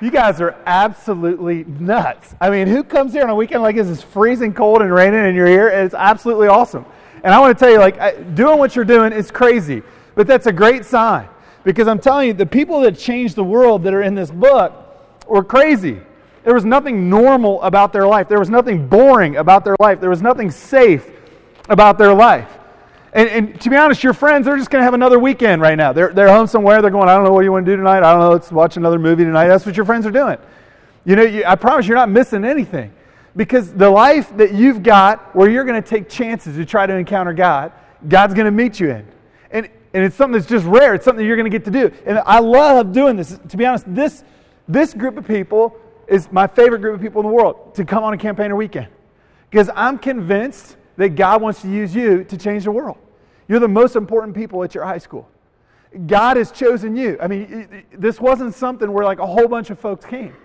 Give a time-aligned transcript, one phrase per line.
[0.00, 2.34] You guys are absolutely nuts.
[2.40, 3.86] I mean, who comes here on a weekend like this?
[3.86, 5.68] It's freezing cold and raining and you're here?
[5.68, 6.86] It's absolutely awesome.
[7.22, 9.82] And I want to tell you, like, doing what you're doing is crazy,
[10.14, 11.28] but that's a great sign
[11.64, 14.72] because I'm telling you, the people that changed the world that are in this book
[15.28, 16.00] were crazy.
[16.44, 18.26] There was nothing normal about their life.
[18.26, 20.00] There was nothing boring about their life.
[20.00, 21.06] There was nothing safe
[21.68, 22.48] about their life.
[23.12, 25.76] And, and, to be honest, your friends, they're just going to have another weekend right
[25.76, 25.92] now.
[25.92, 26.80] They're, they're home somewhere.
[26.80, 27.98] They're going, I don't know what you want to do tonight.
[27.98, 28.30] I don't know.
[28.30, 29.48] Let's watch another movie tonight.
[29.48, 30.38] That's what your friends are doing.
[31.04, 32.92] You know, you, I promise you're not missing anything.
[33.34, 36.94] Because the life that you've got where you're going to take chances to try to
[36.94, 37.72] encounter God,
[38.08, 39.06] God's going to meet you in.
[39.50, 40.94] And, and it's something that's just rare.
[40.94, 41.92] It's something you're going to get to do.
[42.06, 43.38] And I love doing this.
[43.48, 44.24] To be honest, this,
[44.68, 48.04] this group of people is my favorite group of people in the world to come
[48.04, 48.88] on a campaigner weekend.
[49.48, 52.98] Because I'm convinced that God wants to use you to change the world.
[53.50, 55.28] You're the most important people at your high school.
[56.06, 57.18] God has chosen you.
[57.20, 60.36] I mean, this wasn't something where like a whole bunch of folks came.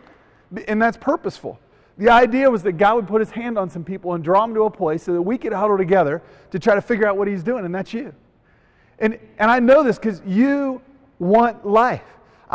[0.67, 1.59] And that's purposeful.
[1.99, 4.55] The idea was that God would put his hand on some people and draw them
[4.55, 7.27] to a place so that we could huddle together to try to figure out what
[7.27, 8.11] he's doing, and that's you.
[8.97, 10.81] And, and I know this because you
[11.19, 12.01] want life.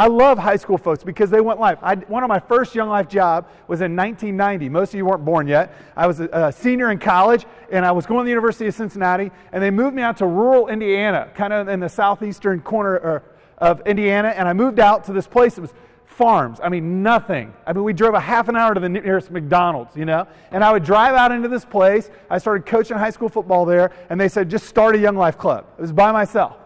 [0.01, 1.79] I love high school folks because they want life.
[1.83, 4.71] I, one of my first Young Life job was in 1990.
[4.71, 5.75] Most of you weren't born yet.
[5.95, 8.75] I was a, a, senior in college, and I was going to the University of
[8.75, 12.95] Cincinnati, and they moved me out to rural Indiana, kind of in the southeastern corner
[12.95, 13.23] er,
[13.59, 15.75] of Indiana, and I moved out to this place that was
[16.07, 16.61] farms.
[16.63, 17.53] I mean, nothing.
[17.67, 20.27] I mean, we drove a half an hour to the nearest McDonald's, you know?
[20.51, 22.09] And I would drive out into this place.
[22.31, 25.37] I started coaching high school football there, and they said, just start a Young Life
[25.37, 25.67] Club.
[25.77, 26.57] It was by myself.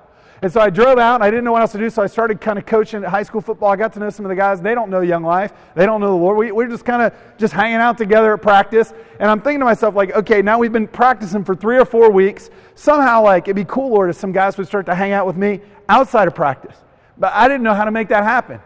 [0.45, 2.07] And so I drove out, and I didn't know what else to do, so I
[2.07, 3.71] started kind of coaching high school football.
[3.71, 4.61] I got to know some of the guys.
[4.61, 5.55] They don't know Young Life.
[5.75, 6.37] They don't know the Lord.
[6.37, 8.93] We, we're just kind of just hanging out together at practice.
[9.21, 12.11] And I'm thinking to myself, like, okay, now we've been practicing for three or four
[12.11, 12.51] weeks.
[12.75, 15.37] Somehow, like, it'd be cool, Lord, if some guys would start to hang out with
[15.39, 16.77] me outside of practice.
[17.17, 18.61] But I didn't know how to make that happen.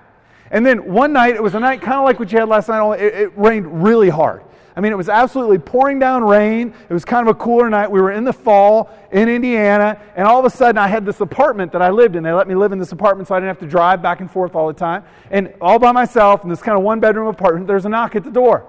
[0.50, 2.68] And then one night, it was a night kind of like what you had last
[2.68, 4.42] night, it, it rained really hard.
[4.78, 6.72] I mean, it was absolutely pouring down rain.
[6.88, 7.90] It was kind of a cooler night.
[7.90, 11.20] We were in the fall in Indiana, and all of a sudden I had this
[11.20, 12.22] apartment that I lived in.
[12.22, 14.30] They let me live in this apartment so I didn't have to drive back and
[14.30, 15.02] forth all the time.
[15.32, 18.22] And all by myself in this kind of one bedroom apartment, there's a knock at
[18.22, 18.68] the door.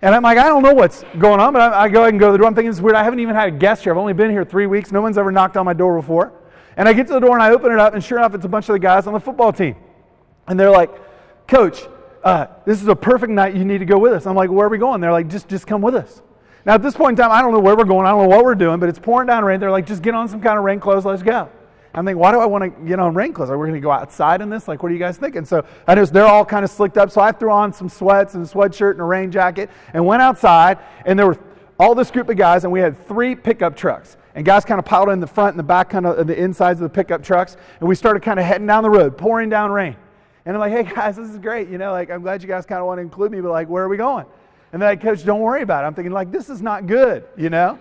[0.00, 2.18] And I'm like, I don't know what's going on, but I, I go ahead and
[2.18, 2.46] go to the door.
[2.46, 2.96] I'm thinking, it's weird.
[2.96, 3.92] I haven't even had a guest here.
[3.92, 4.90] I've only been here three weeks.
[4.90, 6.32] No one's ever knocked on my door before.
[6.78, 8.46] And I get to the door and I open it up, and sure enough, it's
[8.46, 9.76] a bunch of the guys on the football team.
[10.46, 10.90] And they're like,
[11.46, 11.82] Coach,
[12.22, 13.54] uh, this is a perfect night.
[13.54, 14.26] You need to go with us.
[14.26, 15.00] I'm like, where are we going?
[15.00, 16.22] They're like, just, just come with us.
[16.66, 18.06] Now, at this point in time, I don't know where we're going.
[18.06, 19.60] I don't know what we're doing, but it's pouring down rain.
[19.60, 21.06] They're like, just get on some kind of rain clothes.
[21.06, 21.48] Let's go.
[21.92, 23.50] I'm thinking, why do I want to get on rain clothes?
[23.50, 24.68] Are we going to go outside in this?
[24.68, 25.44] Like, what are you guys thinking?
[25.44, 27.10] So I noticed they're all kind of slicked up.
[27.10, 30.22] So I threw on some sweats and a sweatshirt and a rain jacket and went
[30.22, 30.78] outside.
[31.04, 31.38] And there were
[31.80, 34.18] all this group of guys, and we had three pickup trucks.
[34.34, 36.80] And guys kind of piled in the front and the back, kind of the insides
[36.80, 37.56] of the pickup trucks.
[37.80, 39.96] And we started kind of heading down the road, pouring down rain.
[40.46, 41.68] And I'm like, hey guys, this is great.
[41.68, 43.68] You know, like I'm glad you guys kind of want to include me, but like,
[43.68, 44.26] where are we going?
[44.72, 45.86] And then like, coach, don't worry about it.
[45.86, 47.78] I'm thinking like, this is not good, you know?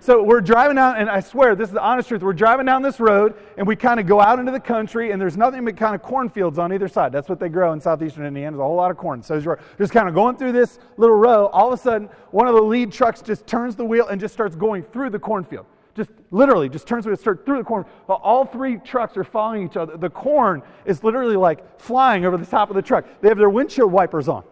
[0.00, 2.22] So we're driving down, and I swear, this is the honest truth.
[2.22, 5.20] We're driving down this road, and we kind of go out into the country, and
[5.20, 7.10] there's nothing but kind of cornfields on either side.
[7.10, 8.52] That's what they grow in southeastern Indiana.
[8.52, 9.24] There's a whole lot of corn.
[9.24, 11.46] So you're just kind of going through this little row.
[11.48, 14.34] All of a sudden, one of the lead trucks just turns the wheel and just
[14.34, 15.66] starts going through the cornfield
[15.98, 17.84] just literally just turns with start through the corn.
[18.08, 19.96] All three trucks are following each other.
[19.96, 23.04] The corn is literally like flying over the top of the truck.
[23.20, 24.44] They have their windshield wipers on.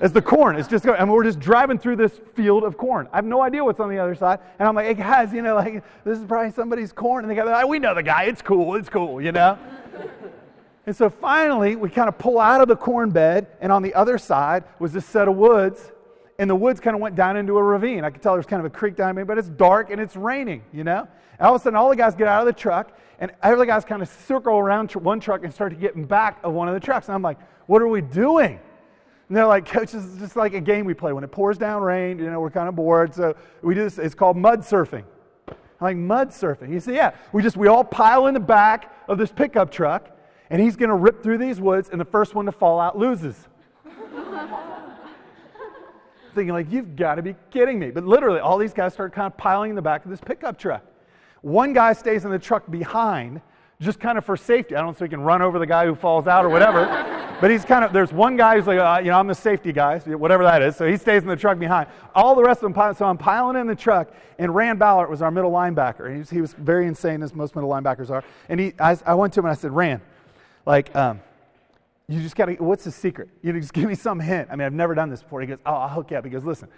[0.00, 3.08] As the corn is just going, and we're just driving through this field of corn.
[3.12, 4.40] I have no idea what's on the other side.
[4.58, 7.24] And I'm like, hey guys, you know, like this is probably somebody's corn.
[7.24, 9.56] And they go, like, we know the guy, it's cool, it's cool, you know?
[10.86, 13.94] and so finally, we kind of pull out of the corn bed, and on the
[13.94, 15.91] other side was this set of woods
[16.42, 18.02] and the woods kind of went down into a ravine.
[18.02, 20.16] I could tell there's kind of a creek down there, but it's dark and it's
[20.16, 21.06] raining, you know?
[21.38, 23.56] And all of a sudden, all the guys get out of the truck, and all
[23.56, 26.52] the guys kind of circle around one truck and start to get in back of
[26.52, 27.06] one of the trucks.
[27.06, 28.58] And I'm like, what are we doing?
[29.28, 31.12] And they're like, Coach, this is just like a game we play.
[31.12, 33.14] When it pours down rain, you know, we're kind of bored.
[33.14, 35.04] So we do this, it's called mud surfing.
[35.46, 36.72] I'm like, mud surfing.
[36.72, 37.12] He said, yeah.
[37.30, 40.10] We just, we all pile in the back of this pickup truck,
[40.50, 42.98] and he's going to rip through these woods, and the first one to fall out
[42.98, 43.46] loses
[46.32, 47.90] thinking, like, you've got to be kidding me.
[47.90, 50.58] But literally, all these guys start kind of piling in the back of this pickup
[50.58, 50.82] truck.
[51.42, 53.40] One guy stays in the truck behind,
[53.80, 54.76] just kind of for safety.
[54.76, 56.86] I don't know so he can run over the guy who falls out or whatever.
[57.40, 59.72] but he's kind of, there's one guy who's like, uh, you know, I'm the safety
[59.72, 60.76] guy, whatever that is.
[60.76, 61.88] So he stays in the truck behind.
[62.14, 65.22] All the rest of them, so I'm piling in the truck, and Rand Ballard was
[65.22, 66.12] our middle linebacker.
[66.12, 68.22] He was, he was very insane, as most middle linebackers are.
[68.48, 70.02] And he, I, I went to him and I said, Rand,
[70.66, 71.20] like, um,
[72.08, 73.28] you just got to, what's the secret?
[73.42, 74.48] You know, just give me some hint.
[74.50, 75.40] I mean, I've never done this before.
[75.40, 76.24] He goes, oh, I'll hook you up.
[76.24, 76.68] He goes, listen,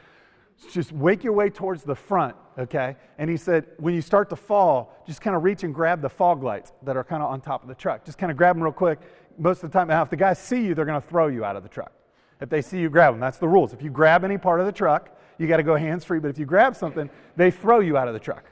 [0.71, 2.97] just wake your way towards the front, okay?
[3.19, 6.09] And he said, when you start to fall, just kind of reach and grab the
[6.09, 8.05] fog lights that are kind of on top of the truck.
[8.05, 9.00] Just kind of grab them real quick,
[9.38, 11.44] most of the time, now if the guys see you, they're going to throw you
[11.44, 11.93] out of the truck.
[12.41, 13.73] If they see you grab them, that's the rules.
[13.73, 16.20] If you grab any part of the truck, you got to go hands free.
[16.20, 18.44] But if you grab something, they throw you out of the truck.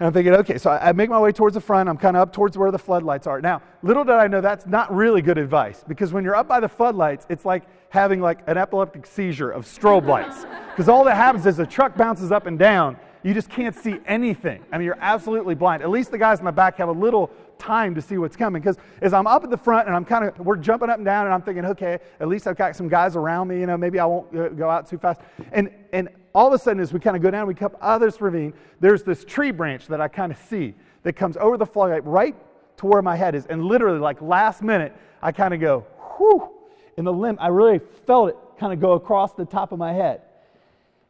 [0.00, 1.88] And I'm thinking, okay, so I make my way towards the front.
[1.88, 3.40] I'm kind of up towards where the floodlights are.
[3.40, 6.58] Now, little did I know that's not really good advice because when you're up by
[6.58, 10.46] the floodlights, it's like having like an epileptic seizure of strobe lights.
[10.74, 12.96] Because all that happens is the truck bounces up and down.
[13.22, 14.60] You just can't see anything.
[14.72, 15.84] I mean, you're absolutely blind.
[15.84, 18.60] At least the guys in the back have a little time to see what's coming.
[18.60, 21.04] Because as I'm up at the front and I'm kind of, we're jumping up and
[21.04, 23.76] down and I'm thinking, okay, at least I've got some guys around me, you know,
[23.76, 25.20] maybe I won't uh, go out too fast.
[25.52, 27.96] And, and all of a sudden, as we kind of go down, we come out
[27.96, 31.56] of this ravine, there's this tree branch that I kind of see that comes over
[31.56, 32.34] the floodlight right
[32.78, 33.46] to where my head is.
[33.46, 35.86] And literally, like last minute, I kind of go,
[36.16, 36.50] whew,
[36.96, 37.38] in the limb.
[37.40, 40.22] I really felt it kind of go across the top of my head.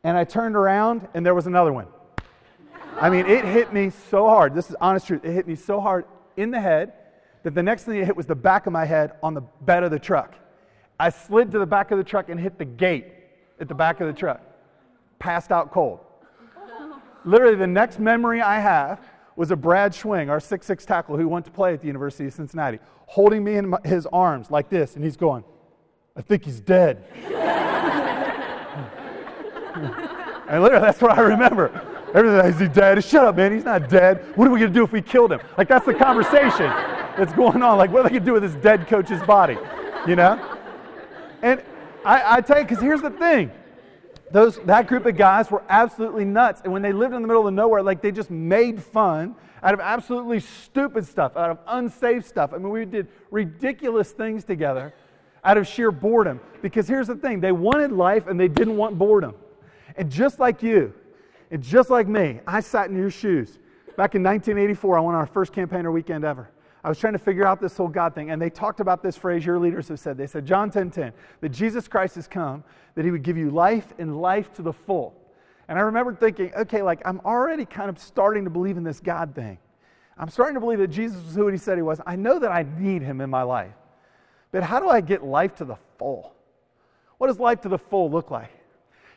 [0.02, 1.86] And I turned around, and there was another one.
[3.00, 4.54] I mean, it hit me so hard.
[4.54, 5.24] This is honest truth.
[5.24, 6.04] It hit me so hard
[6.36, 6.92] in the head
[7.42, 9.84] that the next thing it hit was the back of my head on the bed
[9.84, 10.34] of the truck.
[10.98, 13.06] I slid to the back of the truck and hit the gate
[13.58, 14.42] at the back of the truck.
[15.24, 16.00] Passed out cold.
[17.24, 19.00] Literally, the next memory I have
[19.36, 22.34] was a Brad Schwing, our six-six tackle who went to play at the University of
[22.34, 25.42] Cincinnati, holding me in my, his arms like this, and he's going,
[26.14, 27.06] I think he's dead.
[30.46, 31.70] and literally, that's what I remember.
[32.14, 33.02] Everything, is he dead?
[33.02, 33.50] Shut up, man.
[33.50, 34.26] He's not dead.
[34.36, 35.40] What are we going to do if we killed him?
[35.56, 36.66] Like, that's the conversation
[37.16, 37.78] that's going on.
[37.78, 39.56] Like, what are they going to do with this dead coach's body?
[40.06, 40.58] You know?
[41.40, 41.62] And
[42.04, 43.50] I, I tell you, because here's the thing.
[44.34, 46.62] Those, that group of guys were absolutely nuts.
[46.64, 49.75] And when they lived in the middle of nowhere, like they just made fun out
[49.75, 52.52] of absolutely stupid stuff, out of unsafe stuff.
[52.52, 54.92] I mean, we did ridiculous things together
[55.44, 56.40] out of sheer boredom.
[56.62, 59.36] Because here's the thing they wanted life and they didn't want boredom.
[59.94, 60.92] And just like you,
[61.52, 63.60] and just like me, I sat in your shoes.
[63.96, 66.50] Back in 1984, I went on our first campaigner weekend ever.
[66.84, 69.16] I was trying to figure out this whole God thing, and they talked about this
[69.16, 70.19] phrase your leaders have said.
[70.19, 72.62] They said, John 10 10, that Jesus Christ has come,
[72.94, 75.14] that he would give you life and life to the full.
[75.66, 79.00] And I remember thinking, okay, like I'm already kind of starting to believe in this
[79.00, 79.56] God thing.
[80.19, 82.02] I'm starting to believe that Jesus was who he said he was.
[82.06, 83.72] I know that I need him in my life.
[84.52, 86.34] But how do I get life to the full?
[87.16, 88.52] What does life to the full look like?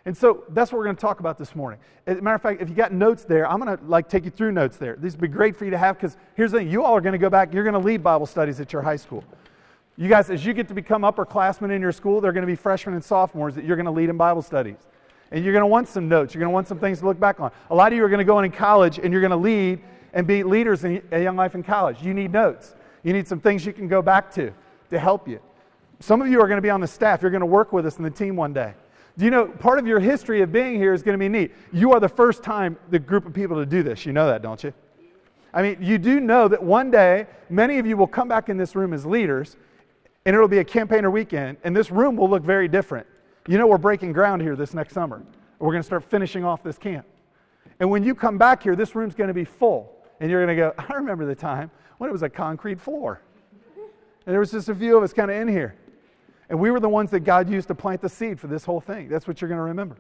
[0.08, 1.82] And so that's what we're going to talk about this morning.
[2.06, 4.24] As a matter of fact, if you got notes there, I'm going to like take
[4.24, 4.96] you through notes there.
[4.96, 7.02] These would be great for you to have because here's the thing: you all are
[7.02, 7.54] going to go back.
[7.54, 9.22] You're going to lead Bible studies at your high school.
[9.98, 12.56] You guys, as you get to become upperclassmen in your school, they're going to be
[12.56, 14.78] freshmen and sophomores that you're going to lead in Bible studies.
[15.32, 16.34] And you're going to want some notes.
[16.34, 17.52] You're going to want some things to look back on.
[17.70, 19.36] A lot of you are going to go in in college and you're going to
[19.36, 19.82] lead
[20.14, 22.02] and be leaders in a young life in college.
[22.02, 22.76] You need notes.
[23.04, 24.54] You need some things you can go back to
[24.90, 25.42] to help you.
[26.00, 27.22] Some of you are going to be on the staff.
[27.22, 28.74] You're going to work with us in the team one day.
[29.18, 31.52] Do you know part of your history of being here is going to be neat?
[31.72, 34.06] You are the first time the group of people to do this.
[34.06, 34.74] You know that, don't you?
[35.54, 38.58] I mean, you do know that one day many of you will come back in
[38.58, 39.58] this room as leaders,
[40.26, 43.08] and it'll be a campaigner weekend, and this room will look very different.
[43.48, 45.24] You know, we're breaking ground here this next summer.
[45.58, 47.08] We're going to start finishing off this camp.
[47.80, 49.94] And when you come back here, this room's going to be full.
[50.20, 53.22] And you're going to go, I remember the time when it was a concrete floor.
[54.26, 55.76] And there was just a few of us kind of in here.
[56.50, 58.80] And we were the ones that God used to plant the seed for this whole
[58.80, 59.10] thing.
[59.10, 59.98] That's what you're going to remember.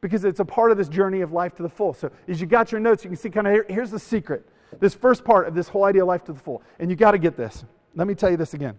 [0.00, 1.94] Because it's a part of this journey of life to the full.
[1.94, 4.46] So as you got your notes, you can see kind of here, here's the secret.
[4.78, 6.62] This first part of this whole idea of life to the full.
[6.78, 7.64] And you got to get this.
[7.94, 8.76] Let me tell you this again.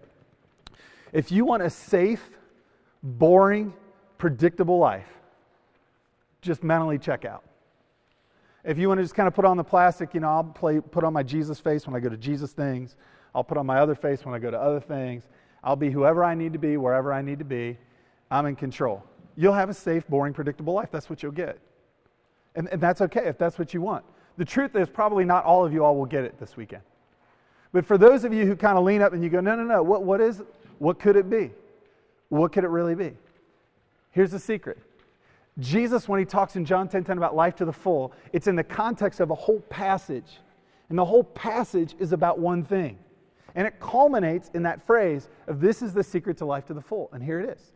[1.14, 2.30] If you want a safe,
[3.02, 3.74] boring,
[4.18, 5.07] predictable life,
[6.42, 7.44] just mentally check out.
[8.64, 10.80] If you want to just kind of put on the plastic, you know, I'll play,
[10.80, 12.95] put on my Jesus face when I go to Jesus things.
[13.33, 15.24] I'll put on my other face when I go to other things.
[15.66, 17.78] I'll be whoever I need to be, wherever I need to be.
[18.30, 19.04] I'm in control.
[19.36, 20.90] You'll have a safe, boring, predictable life.
[20.92, 21.57] That's what you'll get.
[22.56, 24.06] And, and that's okay if that's what you want.
[24.38, 26.84] The truth is, probably not all of you all will get it this weekend.
[27.74, 29.64] But for those of you who kind of lean up and you go, no, no,
[29.64, 30.42] no, what, what is?
[30.78, 31.52] What could it be?
[32.30, 33.14] What could it really be?
[34.12, 34.78] Here's the secret.
[35.60, 38.56] Jesus, when he talks in John 10 10 about life to the full, it's in
[38.56, 40.40] the context of a whole passage.
[40.90, 42.98] And the whole passage is about one thing
[43.56, 46.81] and it culminates in that phrase of this is the secret to life to the
[46.81, 47.09] full.
[47.14, 47.71] And here it is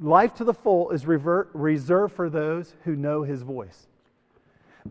[0.00, 3.86] life to the full is revert, reserved for those who know his voice.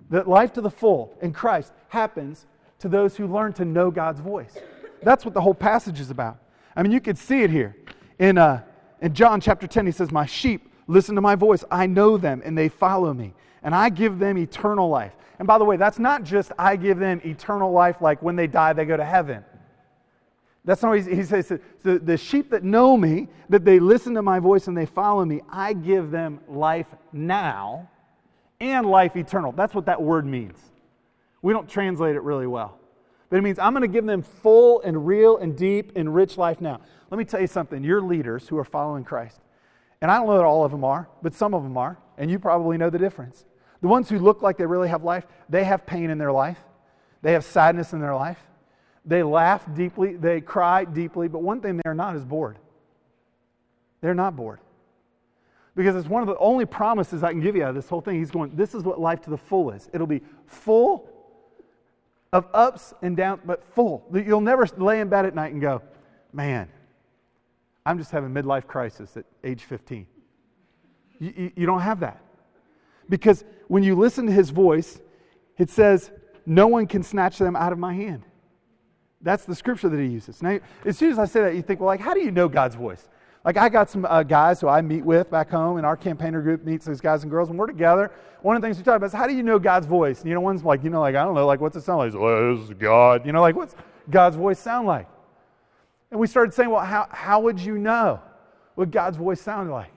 [0.09, 2.45] That life to the full in Christ happens
[2.79, 4.57] to those who learn to know God's voice.
[5.01, 6.37] That's what the whole passage is about.
[6.75, 7.75] I mean, you could see it here.
[8.19, 8.61] In, uh,
[9.01, 11.63] in John chapter 10, he says, My sheep listen to my voice.
[11.71, 13.33] I know them, and they follow me.
[13.67, 15.11] And I give them eternal life.
[15.39, 18.47] And by the way, that's not just I give them eternal life, like when they
[18.47, 19.43] die, they go to heaven.
[20.63, 21.51] That's not what he says.
[21.83, 25.25] The, the sheep that know me, that they listen to my voice and they follow
[25.25, 27.89] me, I give them life now
[28.61, 29.51] and life eternal.
[29.51, 30.57] That's what that word means.
[31.41, 32.79] We don't translate it really well.
[33.29, 36.37] but it means I'm going to give them full and real and deep and rich
[36.37, 36.79] life now.
[37.11, 37.83] Let me tell you something.
[37.83, 39.41] Your leaders who are following Christ,
[39.99, 42.31] and I don't know that all of them are, but some of them are, and
[42.31, 43.43] you probably know the difference.
[43.81, 46.57] The ones who look like they really have life, they have pain in their life,
[47.21, 48.39] they have sadness in their life,
[49.05, 52.57] they laugh deeply, they cry deeply, but one thing they're not is bored.
[54.01, 54.59] They're not bored.
[55.75, 58.01] Because it's one of the only promises I can give you out of this whole
[58.01, 58.17] thing.
[58.17, 59.89] He's going, This is what life to the full is.
[59.93, 61.09] It'll be full
[62.33, 64.05] of ups and downs, but full.
[64.11, 65.81] You'll never lay in bed at night and go,
[66.33, 66.67] Man,
[67.85, 70.07] I'm just having midlife crisis at age 15.
[71.19, 72.21] You, you, you don't have that.
[73.09, 74.99] Because when you listen to his voice,
[75.57, 76.11] it says,
[76.45, 78.23] No one can snatch them out of my hand.
[79.21, 80.41] That's the scripture that he uses.
[80.41, 82.47] Now, as soon as I say that, you think, well, like, how do you know
[82.47, 83.09] God's voice?
[83.43, 86.41] Like, I got some uh, guys who I meet with back home, and our campaigner
[86.41, 88.11] group meets these guys and girls, and we're together.
[88.41, 90.19] One of the things we talk about is how do you know God's voice?
[90.19, 91.99] And, you know, one's like, you know, like, I don't know, like, what's it sound
[91.99, 92.21] like?
[92.21, 93.25] Well, this is God.
[93.25, 93.75] You know, like, what's
[94.09, 95.07] God's voice sound like?
[96.11, 98.21] And we started saying, well, how, how would you know
[98.75, 99.91] what God's voice sounded like?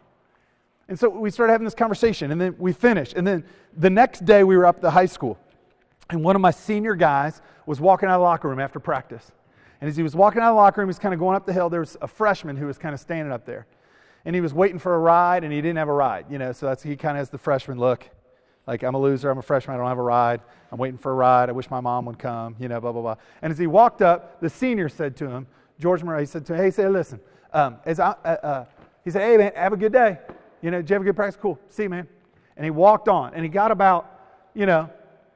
[0.91, 3.15] And so we started having this conversation, and then we finished.
[3.15, 3.45] And then
[3.77, 5.39] the next day, we were up at the high school.
[6.11, 9.31] And one of my senior guys was walking out of the locker room after practice.
[9.81, 11.37] And as he was walking out of the locker room, he was kind of going
[11.37, 11.71] up the hill.
[11.71, 13.67] There was a freshman who was kind of standing up there.
[14.25, 16.27] And he was waiting for a ride, and he didn't have a ride.
[16.29, 18.11] You know, so that's, he kind of has the freshman look.
[18.67, 19.31] Like, I'm a loser.
[19.31, 19.77] I'm a freshman.
[19.77, 20.41] I don't have a ride.
[20.73, 21.49] I'm waiting for a ride.
[21.51, 23.17] I wish my mom would come, you know, blah, blah, blah.
[23.43, 25.47] And as he walked up, the senior said to him,
[25.79, 27.21] George Murray, he said to him, hey, he said, listen,
[27.53, 28.65] um, as I, uh, uh,
[29.05, 30.19] he said, hey, man, have a good day.
[30.63, 31.39] You know, did you have a good practice?
[31.41, 31.59] Cool.
[31.69, 32.09] See you, man.
[32.57, 34.21] And he walked on, and he got about,
[34.55, 34.91] you know,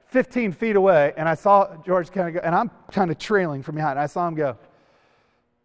[0.08, 3.62] 15 feet away, and I saw George kind of go, and I'm kind of trailing
[3.62, 3.98] from behind.
[3.98, 4.56] I saw him go,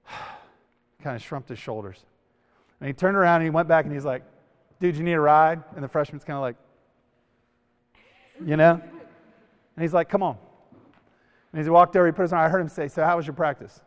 [1.04, 2.04] kind of shrugged his shoulders.
[2.80, 4.24] And he turned around and he went back and he's like,
[4.80, 5.62] dude, you need a ride?
[5.76, 6.56] And the freshman's kind of like,
[8.44, 8.82] you know?
[8.82, 10.38] And he's like, come on.
[11.52, 13.18] And as he walked over, he put his arm, I heard him say, so how
[13.18, 13.82] was your practice?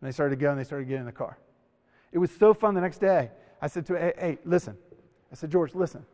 [0.00, 1.38] And they started to go and they started getting in the car.
[2.12, 3.30] It was so fun the next day.
[3.64, 4.76] I said to him, hey, hey listen.
[5.32, 6.04] I said, George, listen.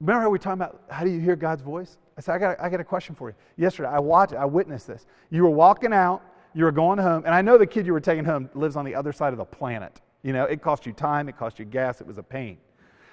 [0.00, 1.98] Remember how we were talking about how do you hear God's voice?
[2.16, 3.34] I said, I got, I got a question for you.
[3.58, 5.04] Yesterday, I watched, I witnessed this.
[5.28, 6.22] You were walking out,
[6.54, 8.86] you were going home, and I know the kid you were taking home lives on
[8.86, 10.00] the other side of the planet.
[10.22, 12.56] You know, it cost you time, it cost you gas, it was a pain.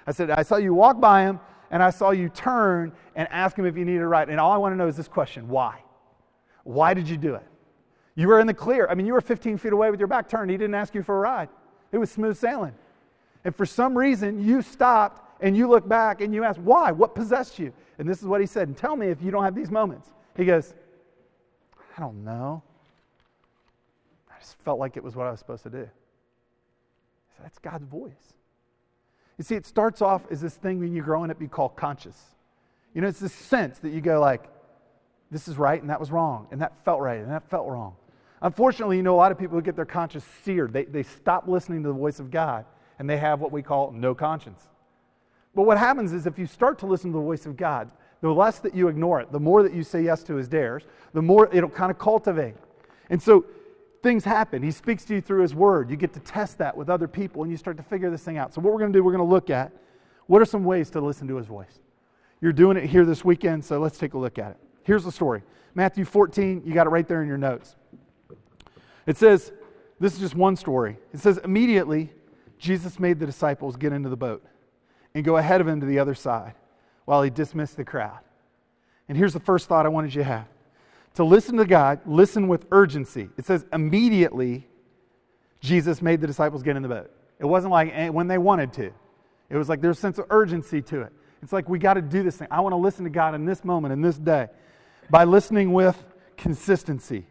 [0.06, 1.38] I said, I saw you walk by him,
[1.70, 4.30] and I saw you turn and ask him if you needed a ride.
[4.30, 5.82] And all I want to know is this question why?
[6.64, 7.46] Why did you do it?
[8.14, 8.88] You were in the clear.
[8.88, 10.50] I mean, you were 15 feet away with your back turned.
[10.50, 11.50] He didn't ask you for a ride,
[11.92, 12.72] it was smooth sailing.
[13.44, 16.90] And for some reason, you stopped and you look back and you ask, why?
[16.90, 17.72] What possessed you?
[17.98, 18.68] And this is what he said.
[18.68, 20.08] And tell me if you don't have these moments.
[20.36, 20.74] He goes,
[21.96, 22.62] I don't know.
[24.30, 25.88] I just felt like it was what I was supposed to do.
[27.36, 28.34] Said, That's God's voice.
[29.36, 32.20] You see, it starts off as this thing when you're growing up you call conscious.
[32.94, 34.44] You know, it's this sense that you go like,
[35.30, 37.94] this is right and that was wrong, and that felt right and that felt wrong.
[38.40, 40.72] Unfortunately, you know, a lot of people get their conscience seared.
[40.72, 42.64] They, they stop listening to the voice of God
[42.98, 44.62] and they have what we call no conscience.
[45.54, 47.90] But what happens is if you start to listen to the voice of God,
[48.20, 50.84] the less that you ignore it, the more that you say yes to his dares,
[51.12, 52.54] the more it'll kind of cultivate.
[53.10, 53.44] And so
[54.02, 54.62] things happen.
[54.62, 55.90] He speaks to you through his word.
[55.90, 58.38] You get to test that with other people and you start to figure this thing
[58.38, 58.54] out.
[58.54, 59.72] So, what we're going to do, we're going to look at
[60.26, 61.80] what are some ways to listen to his voice.
[62.40, 64.56] You're doing it here this weekend, so let's take a look at it.
[64.84, 65.42] Here's the story
[65.74, 67.76] Matthew 14, you got it right there in your notes.
[69.06, 69.52] It says,
[70.00, 70.98] this is just one story.
[71.12, 72.10] It says, immediately,
[72.58, 74.44] Jesus made the disciples get into the boat
[75.14, 76.54] and go ahead of him to the other side
[77.04, 78.20] while he dismissed the crowd.
[79.08, 80.48] And here's the first thought I wanted you to have
[81.14, 83.28] to listen to God, listen with urgency.
[83.36, 84.68] It says, immediately,
[85.60, 87.10] Jesus made the disciples get in the boat.
[87.40, 88.92] It wasn't like eh, when they wanted to,
[89.50, 91.12] it was like there's a sense of urgency to it.
[91.42, 92.48] It's like we got to do this thing.
[92.50, 94.48] I want to listen to God in this moment, in this day,
[95.10, 95.96] by listening with
[96.36, 97.26] consistency.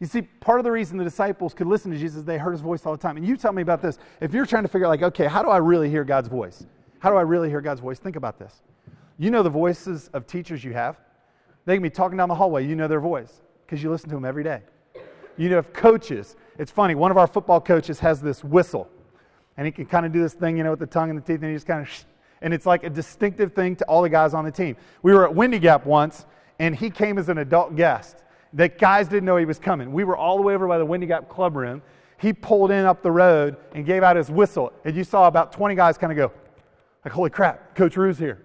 [0.00, 2.60] You see, part of the reason the disciples could listen to Jesus, they heard his
[2.60, 3.16] voice all the time.
[3.16, 3.98] And you tell me about this.
[4.20, 6.64] If you're trying to figure out, like, okay, how do I really hear God's voice?
[7.00, 7.98] How do I really hear God's voice?
[7.98, 8.62] Think about this.
[9.18, 10.98] You know the voices of teachers you have.
[11.64, 12.64] They can be talking down the hallway.
[12.66, 14.62] You know their voice because you listen to them every day.
[15.36, 18.88] You know, if coaches, it's funny, one of our football coaches has this whistle.
[19.56, 21.22] And he can kind of do this thing, you know, with the tongue and the
[21.22, 22.02] teeth, and he just kind of, shh,
[22.42, 24.76] and it's like a distinctive thing to all the guys on the team.
[25.02, 26.26] We were at Windy Gap once,
[26.60, 28.22] and he came as an adult guest.
[28.52, 29.92] The guys didn't know he was coming.
[29.92, 31.82] We were all the way over by the Windy Gap Club room.
[32.18, 34.72] He pulled in up the road and gave out his whistle.
[34.84, 36.32] And you saw about 20 guys kind of go,
[37.04, 38.42] like, holy crap, Coach Rue's here.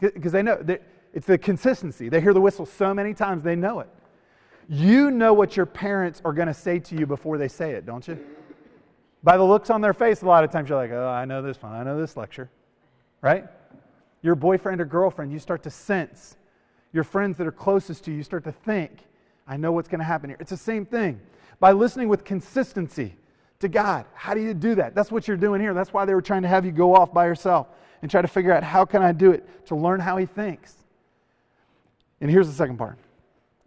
[0.00, 0.78] Because they know, they,
[1.12, 2.08] it's the consistency.
[2.08, 3.88] They hear the whistle so many times, they know it.
[4.68, 7.86] You know what your parents are going to say to you before they say it,
[7.86, 8.18] don't you?
[9.22, 11.42] By the looks on their face, a lot of times you're like, oh, I know
[11.42, 12.50] this one, I know this lecture,
[13.20, 13.46] right?
[14.22, 16.36] Your boyfriend or girlfriend, you start to sense.
[16.92, 18.98] Your friends that are closest to you, you start to think,
[19.46, 20.36] I know what's going to happen here.
[20.40, 21.20] It's the same thing.
[21.60, 23.14] By listening with consistency
[23.60, 24.94] to God, how do you do that?
[24.94, 25.74] That's what you're doing here.
[25.74, 27.66] That's why they were trying to have you go off by yourself
[28.00, 30.74] and try to figure out how can I do it to learn how he thinks.
[32.20, 32.98] And here's the second part.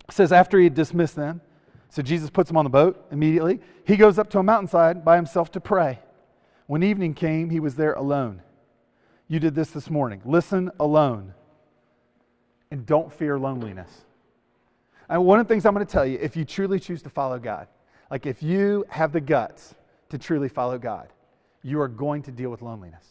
[0.08, 1.42] It says after he had dismissed them,
[1.90, 3.60] so Jesus puts him on the boat immediately.
[3.86, 6.00] He goes up to a mountainside by himself to pray.
[6.68, 8.42] When evening came, he was there alone.
[9.28, 10.22] You did this this morning.
[10.24, 11.34] Listen alone.
[12.72, 14.06] And don't fear loneliness.
[15.10, 17.10] And one of the things I'm going to tell you if you truly choose to
[17.10, 17.68] follow God,
[18.10, 19.76] like if you have the guts
[20.10, 21.10] to truly follow God,
[21.64, 23.06] you are going to deal with loneliness.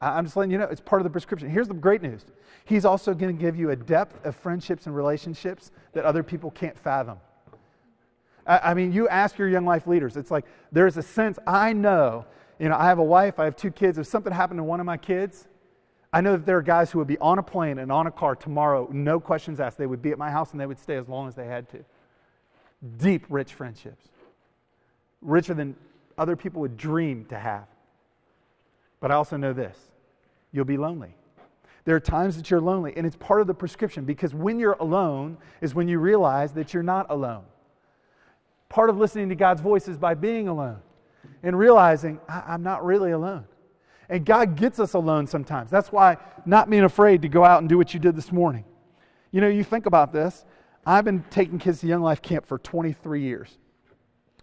[0.00, 1.50] I'm just letting you know, it's part of the prescription.
[1.50, 2.24] Here's the great news
[2.64, 6.50] He's also going to give you a depth of friendships and relationships that other people
[6.52, 7.18] can't fathom.
[8.46, 12.24] I, mean, you ask your young life leaders, it's like there's a sense, I know,
[12.58, 13.98] you know, I have a wife, I have two kids.
[13.98, 15.46] If something happened to one of my kids,
[16.12, 18.10] I know that there are guys who would be on a plane and on a
[18.10, 19.78] car tomorrow, no questions asked.
[19.78, 21.68] They would be at my house and they would stay as long as they had
[21.70, 21.84] to.
[22.96, 24.08] Deep, rich friendships.
[25.22, 25.76] Richer than
[26.18, 27.66] other people would dream to have.
[28.98, 29.78] But I also know this
[30.52, 31.14] you'll be lonely.
[31.84, 34.76] There are times that you're lonely, and it's part of the prescription because when you're
[34.80, 37.44] alone is when you realize that you're not alone.
[38.68, 40.80] Part of listening to God's voice is by being alone
[41.42, 43.44] and realizing I'm not really alone.
[44.10, 45.70] And God gets us alone sometimes.
[45.70, 48.64] That's why not being afraid to go out and do what you did this morning.
[49.30, 50.44] You know, you think about this.
[50.84, 53.56] I've been taking kids to Young Life Camp for 23 years.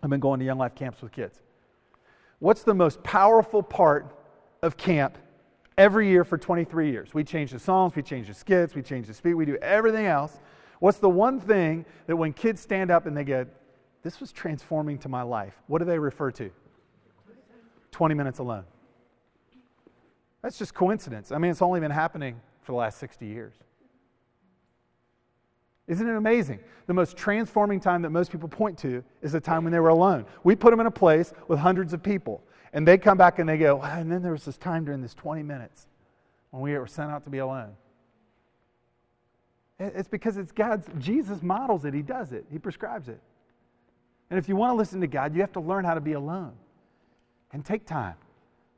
[0.01, 1.41] I've been going to Young Life camps with kids.
[2.39, 4.15] What's the most powerful part
[4.61, 5.17] of camp
[5.77, 7.13] every year for 23 years?
[7.13, 10.05] We change the songs, we change the skits, we change the speed, we do everything
[10.05, 10.39] else.
[10.79, 13.45] What's the one thing that when kids stand up and they go,
[14.01, 16.51] This was transforming to my life, what do they refer to?
[17.91, 18.63] 20 minutes alone.
[20.41, 21.31] That's just coincidence.
[21.31, 23.53] I mean, it's only been happening for the last 60 years.
[25.87, 26.59] Isn't it amazing?
[26.85, 29.89] The most transforming time that most people point to is the time when they were
[29.89, 30.25] alone.
[30.43, 33.47] We put them in a place with hundreds of people, and they come back and
[33.47, 35.87] they go, and then there was this time during this 20 minutes
[36.51, 37.71] when we were sent out to be alone.
[39.79, 43.21] It's because it's God's, Jesus models it, He does it, He prescribes it.
[44.29, 46.13] And if you want to listen to God, you have to learn how to be
[46.13, 46.53] alone
[47.53, 48.15] and take time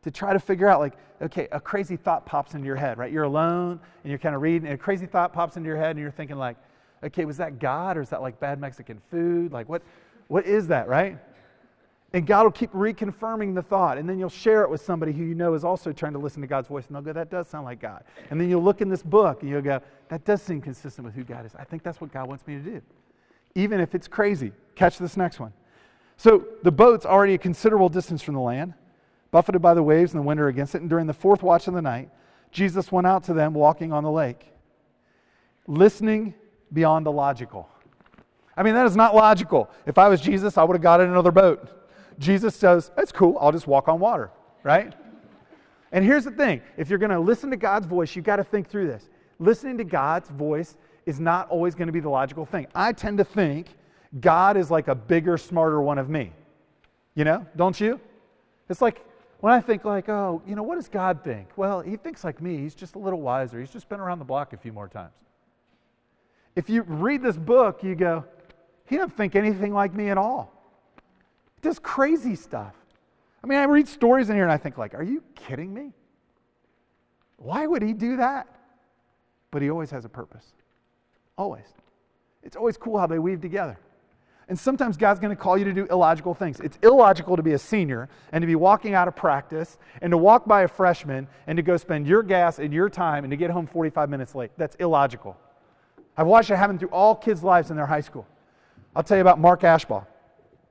[0.03, 3.11] to try to figure out, like, okay, a crazy thought pops into your head, right?
[3.11, 5.91] You're alone and you're kind of reading, and a crazy thought pops into your head,
[5.91, 6.57] and you're thinking, like,
[7.03, 9.51] okay, was that God or is that like bad Mexican food?
[9.51, 9.81] Like, what,
[10.27, 11.17] what is that, right?
[12.11, 15.23] And God will keep reconfirming the thought, and then you'll share it with somebody who
[15.23, 17.47] you know is also trying to listen to God's voice, and they'll go, That does
[17.47, 18.03] sound like God.
[18.31, 21.13] And then you'll look in this book and you'll go, That does seem consistent with
[21.13, 21.53] who God is.
[21.55, 22.81] I think that's what God wants me to do,
[23.53, 24.53] even if it's crazy.
[24.75, 25.53] Catch this next one.
[26.17, 28.73] So the boat's already a considerable distance from the land
[29.31, 30.81] buffeted by the waves and the wind are against it.
[30.81, 32.09] And during the fourth watch of the night,
[32.51, 34.47] Jesus went out to them walking on the lake,
[35.67, 36.33] listening
[36.73, 37.69] beyond the logical.
[38.57, 39.69] I mean, that is not logical.
[39.85, 41.69] If I was Jesus, I would have got in another boat.
[42.17, 44.31] Jesus says, That's cool, I'll just walk on water,
[44.63, 44.93] right?
[45.91, 48.43] And here's the thing if you're going to listen to God's voice, you've got to
[48.43, 49.09] think through this.
[49.39, 52.67] Listening to God's voice is not always going to be the logical thing.
[52.75, 53.67] I tend to think
[54.19, 56.33] God is like a bigger, smarter one of me.
[57.15, 57.99] You know, don't you?
[58.69, 59.03] It's like
[59.39, 61.49] when I think like, oh, you know, what does God think?
[61.55, 62.57] Well, he thinks like me.
[62.57, 63.59] He's just a little wiser.
[63.59, 65.13] He's just been around the block a few more times.
[66.55, 68.25] If you read this book, you go,
[68.85, 70.51] he doesn't think anything like me at all.
[71.55, 72.75] He does crazy stuff.
[73.43, 75.93] I mean, I read stories in here and I think like, are you kidding me?
[77.37, 78.47] Why would he do that?
[79.51, 80.45] But he always has a purpose.
[81.37, 81.65] Always.
[82.43, 83.79] It's always cool how they weave together.
[84.49, 86.59] And sometimes God's going to call you to do illogical things.
[86.59, 90.17] It's illogical to be a senior and to be walking out of practice and to
[90.17, 93.37] walk by a freshman and to go spend your gas and your time and to
[93.37, 94.51] get home 45 minutes late.
[94.57, 95.37] That's illogical.
[96.17, 98.25] I've watched it happen through all kids' lives in their high school.
[98.95, 100.05] I'll tell you about Mark Ashbaugh.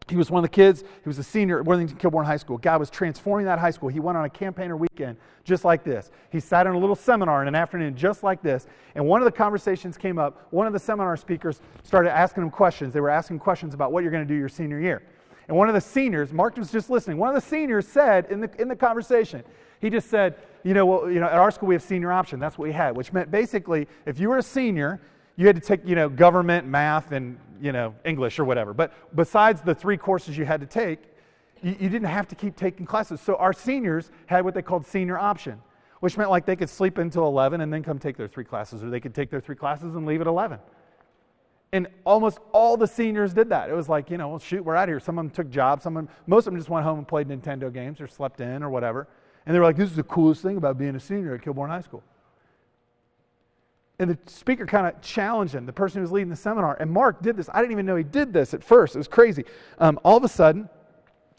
[0.09, 0.83] He was one of the kids.
[0.83, 2.59] He was a senior at Worthington Kilbourne High School.
[2.59, 3.89] God was transforming that high school.
[3.89, 6.11] He went on a campaigner weekend just like this.
[6.31, 8.67] He sat in a little seminar in an afternoon just like this.
[8.95, 10.47] And one of the conversations came up.
[10.51, 12.93] One of the seminar speakers started asking him questions.
[12.93, 15.03] They were asking questions about what you're going to do your senior year.
[15.49, 18.41] And one of the seniors, Mark was just listening, one of the seniors said in
[18.41, 19.43] the, in the conversation,
[19.81, 22.39] he just said, you know, well, you know, at our school we have senior option.
[22.39, 25.01] That's what we had, which meant basically if you were a senior,
[25.37, 28.75] you had to take, you know, government, math, and, you know, English or whatever.
[28.75, 31.01] But besides the three courses you had to take,
[31.63, 33.21] you, you didn't have to keep taking classes.
[33.21, 35.61] So our seniors had what they called senior option,
[36.01, 38.83] which meant like they could sleep until 11 and then come take their three classes,
[38.83, 40.59] or they could take their three classes and leave at 11.
[41.73, 43.69] And almost all the seniors did that.
[43.69, 45.01] It was like, you know, well, shoot, we're out here.
[45.01, 45.83] Someone took jobs.
[45.83, 48.71] Someone, most of them just went home and played Nintendo games or slept in or
[48.71, 49.07] whatever.
[49.45, 51.69] And they were like, this is the coolest thing about being a senior at Kilbourne
[51.69, 52.03] High School.
[53.99, 56.77] And the speaker kind of challenged him, the person who was leading the seminar.
[56.79, 57.49] And Mark did this.
[57.53, 58.95] I didn't even know he did this at first.
[58.95, 59.45] It was crazy.
[59.79, 60.69] Um, all of a sudden,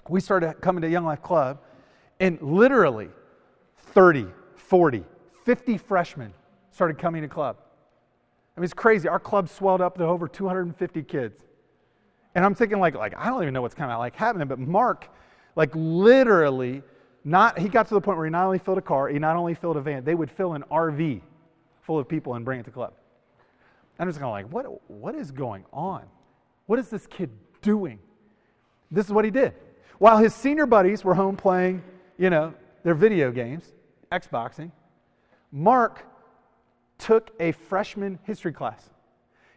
[0.09, 1.59] we started coming to Young Life Club,
[2.19, 3.09] and literally
[3.77, 5.05] 30, 40,
[5.45, 6.33] 50 freshmen
[6.71, 7.57] started coming to club.
[8.55, 9.07] I mean, it's crazy.
[9.07, 11.43] Our club swelled up to over 250 kids.
[12.35, 14.59] And I'm thinking, like, like I don't even know what's kind of like happening, but
[14.59, 15.07] Mark,
[15.55, 16.83] like, literally,
[17.23, 19.37] not he got to the point where he not only filled a car, he not
[19.37, 21.21] only filled a van, they would fill an RV
[21.89, 22.93] full of people and bring it to club.
[23.97, 26.03] I'm just kind of like, what, what is going on?
[26.67, 27.31] What is this kid
[27.63, 27.97] doing?
[28.91, 29.55] This is what he did.
[29.97, 31.81] While his senior buddies were home playing,
[32.19, 33.73] you know, their video games,
[34.11, 34.71] Xboxing,
[35.51, 36.05] Mark
[36.99, 38.87] took a freshman history class.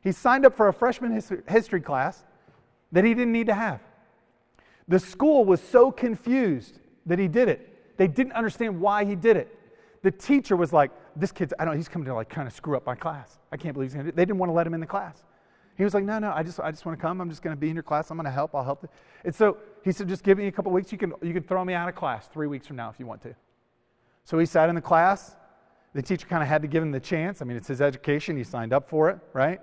[0.02, 1.12] He signed up for a freshman
[1.46, 2.24] history class
[2.92, 3.80] that he didn't need to have.
[4.88, 7.98] The school was so confused that he did it.
[7.98, 9.54] They didn't understand why he did it.
[10.00, 12.54] The teacher was like, This kid's, I don't know, he's coming to like kind of
[12.54, 13.38] screw up my class.
[13.50, 14.16] I can't believe he's going to do it.
[14.16, 15.24] They didn't want to let him in the class.
[15.76, 17.20] He was like, No, no, I just, I just want to come.
[17.20, 18.10] I'm just going to be in your class.
[18.10, 18.54] I'm going to help.
[18.54, 18.88] I'll help.
[19.24, 20.92] And so he said, Just give me a couple weeks.
[20.92, 23.06] You can, you can throw me out of class three weeks from now if you
[23.06, 23.34] want to.
[24.24, 25.36] So he sat in the class.
[25.94, 27.42] The teacher kind of had to give him the chance.
[27.42, 28.36] I mean, it's his education.
[28.36, 29.60] He signed up for it, right?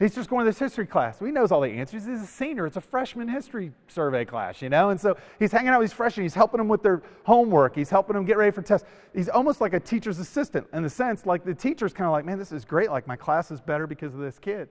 [0.00, 1.18] He's just going to this history class.
[1.18, 2.06] He knows all the answers.
[2.06, 2.66] He's a senior.
[2.66, 4.88] It's a freshman history survey class, you know?
[4.88, 6.24] And so he's hanging out with these freshmen.
[6.24, 7.76] He's helping them with their homework.
[7.76, 8.88] He's helping them get ready for tests.
[9.14, 12.24] He's almost like a teacher's assistant in the sense, like the teacher's kind of like,
[12.24, 12.90] man, this is great.
[12.90, 14.70] Like my class is better because of this kid.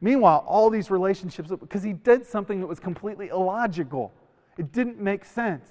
[0.00, 4.12] Meanwhile, all these relationships, because he did something that was completely illogical,
[4.56, 5.66] it didn't make sense.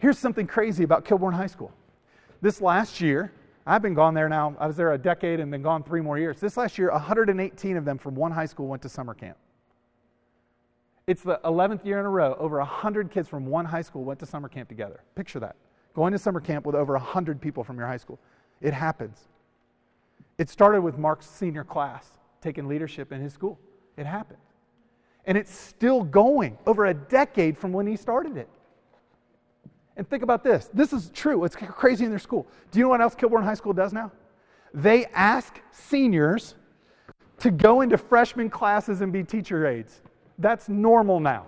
[0.00, 1.72] Here's something crazy about Kilbourne High School.
[2.42, 3.32] This last year,
[3.66, 4.56] I've been gone there now.
[4.58, 6.40] I was there a decade and been gone three more years.
[6.40, 9.36] This last year, 118 of them from one high school went to summer camp.
[11.06, 14.20] It's the 11th year in a row, over 100 kids from one high school went
[14.20, 15.02] to summer camp together.
[15.14, 15.56] Picture that.
[15.94, 18.18] Going to summer camp with over 100 people from your high school.
[18.60, 19.28] It happens.
[20.38, 22.06] It started with Mark's senior class
[22.40, 23.58] taking leadership in his school.
[23.96, 24.38] It happened.
[25.24, 28.48] And it's still going over a decade from when he started it.
[29.96, 30.70] And think about this.
[30.72, 31.44] This is true.
[31.44, 32.46] It's crazy in their school.
[32.70, 34.10] Do you know what else Kilbourne High School does now?
[34.72, 36.54] They ask seniors
[37.40, 40.00] to go into freshman classes and be teacher aides.
[40.38, 41.46] That's normal now.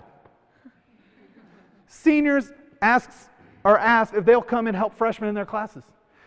[1.87, 2.53] Seniors
[2.83, 3.29] asks
[3.65, 5.85] are asked if they'll come and help freshmen in their classes.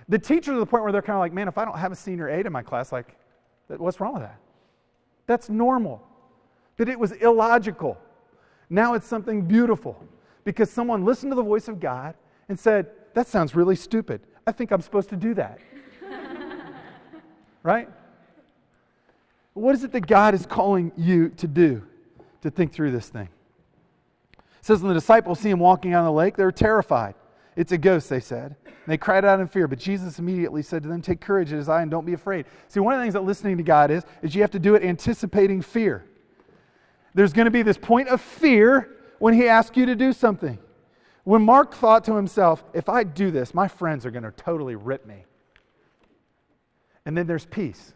[0.10, 1.92] The teachers are the point where they're kind of like, man, if I don't have
[1.92, 3.16] a senior aide in my class, like,
[3.68, 4.40] what's wrong with that?
[5.28, 6.02] That's normal.
[6.78, 7.98] But it was illogical.
[8.70, 10.02] Now it's something beautiful
[10.48, 12.16] because someone listened to the voice of God
[12.48, 14.22] and said, That sounds really stupid.
[14.48, 15.60] I think I'm supposed to do that.
[17.64, 17.90] right?
[19.54, 21.86] What is it that God is calling you to do
[22.44, 23.28] to think through this thing?
[24.38, 27.16] It says, When the disciples see him walking on the lake, they're terrified.
[27.58, 28.56] It's a ghost, they said.
[28.66, 29.68] And they cried out in fear.
[29.68, 32.46] But Jesus immediately said to them, Take courage, it is I, and don't be afraid.
[32.70, 34.76] See, one of the things that listening to God is, is you have to do
[34.76, 36.06] it anticipating fear.
[37.14, 40.58] There's going to be this point of fear when he asks you to do something.
[41.24, 44.76] When Mark thought to himself, if I do this, my friends are going to totally
[44.76, 45.26] rip me.
[47.06, 47.94] And then there's peace.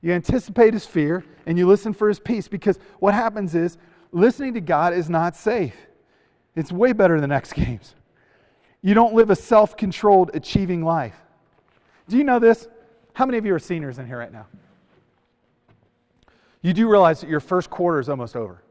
[0.00, 3.78] You anticipate his fear and you listen for his peace because what happens is
[4.12, 5.74] listening to God is not safe.
[6.54, 7.94] It's way better than X Games.
[8.82, 11.16] You don't live a self controlled, achieving life.
[12.08, 12.68] Do you know this?
[13.12, 14.46] How many of you are seniors in here right now?
[16.62, 18.62] You do realize that your first quarter is almost over.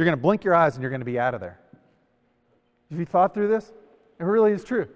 [0.00, 1.60] You're going to blink your eyes and you're going to be out of there.
[2.88, 3.70] Have you thought through this?
[4.18, 4.88] It really is true.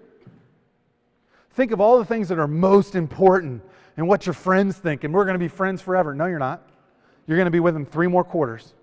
[1.51, 3.61] Think of all the things that are most important
[3.97, 6.15] and what your friends think, and we're going to be friends forever.
[6.15, 6.67] No, you're not.
[7.27, 8.73] You're going to be with them three more quarters.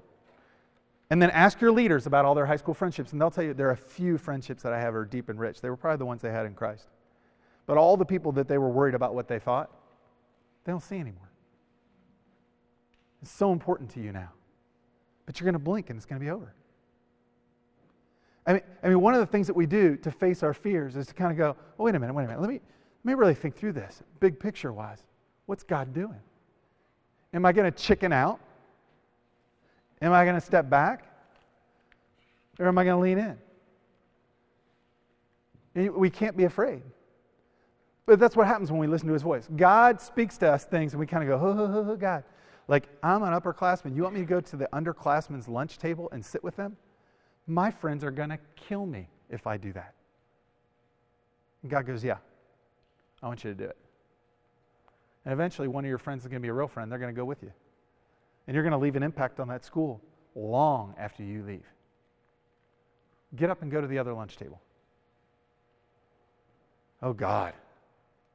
[1.10, 3.52] And then ask your leaders about all their high school friendships, and they'll tell you
[3.52, 5.60] there are a few friendships that I have are deep and rich.
[5.60, 6.86] They were probably the ones they had in Christ.
[7.66, 9.72] But all the people that they were worried about what they thought,
[10.62, 11.32] they don't see anymore.
[13.22, 14.30] It's so important to you now.
[15.26, 16.54] But you're going to blink and it's going to be over.
[18.46, 20.96] I mean, I mean, one of the things that we do to face our fears
[20.96, 22.40] is to kind of go, oh, wait a minute, wait a minute.
[22.40, 22.60] Let me,
[23.04, 25.04] let me really think through this, big picture wise.
[25.46, 26.20] What's God doing?
[27.34, 28.40] Am I going to chicken out?
[30.00, 31.04] Am I going to step back?
[32.58, 33.18] Or am I going to lean
[35.74, 35.92] in?
[35.94, 36.82] We can't be afraid.
[38.04, 39.48] But that's what happens when we listen to his voice.
[39.56, 42.24] God speaks to us things and we kind of go, oh, oh, oh, God.
[42.68, 43.94] Like, I'm an upperclassman.
[43.94, 46.76] You want me to go to the underclassmen's lunch table and sit with them?
[47.46, 49.94] My friends are going to kill me if I do that.
[51.62, 52.18] And God goes, Yeah,
[53.22, 53.76] I want you to do it.
[55.24, 56.90] And eventually, one of your friends is going to be a real friend.
[56.90, 57.52] They're going to go with you.
[58.46, 60.00] And you're going to leave an impact on that school
[60.34, 61.66] long after you leave.
[63.36, 64.60] Get up and go to the other lunch table.
[67.02, 67.54] Oh, God,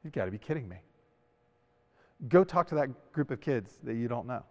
[0.02, 0.76] you've got to be kidding me.
[2.26, 4.42] Go talk to that group of kids that you don't know.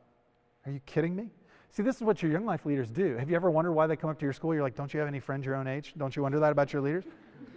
[0.65, 1.30] Are you kidding me?
[1.71, 3.17] See, this is what your young life leaders do.
[3.17, 4.53] Have you ever wondered why they come up to your school?
[4.53, 5.93] You're like, don't you have any friends your own age?
[5.97, 7.03] Don't you wonder that about your leaders?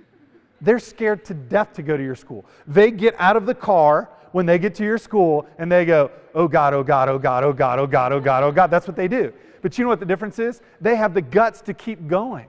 [0.61, 2.44] They're scared to death to go to your school.
[2.66, 6.11] They get out of the car when they get to your school and they go,
[6.35, 8.70] oh God, oh God, oh God, oh God, oh God, oh God, oh God.
[8.70, 9.33] That's what they do.
[9.62, 10.61] But you know what the difference is?
[10.81, 12.49] They have the guts to keep going.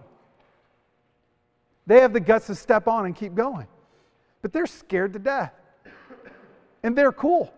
[1.88, 3.67] They have the guts to step on and keep going.
[4.41, 5.54] But they're scared to death.
[6.84, 7.54] And they're cool.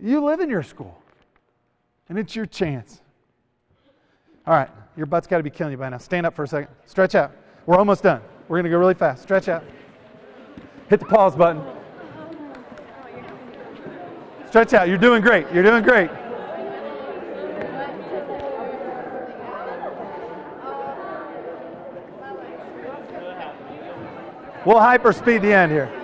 [0.00, 1.00] You live in your school,
[2.08, 3.00] and it's your chance.
[4.46, 5.98] All right, your butt's got to be killing you by now.
[5.98, 6.74] Stand up for a second.
[6.86, 7.30] Stretch out.
[7.66, 8.20] We're almost done.
[8.48, 9.22] We're going to go really fast.
[9.22, 9.62] Stretch out.
[10.88, 11.62] Hit the pause button.
[14.48, 14.88] Stretch out.
[14.88, 15.46] You're doing great.
[15.52, 16.10] You're doing great.
[24.64, 26.01] We'll hyperspeed the end here.